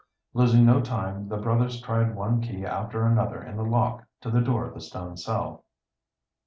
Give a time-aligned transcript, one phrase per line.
[0.33, 4.41] Losing no time, the brothers tried one key after another in the lock to the
[4.41, 5.63] door of the stone cell.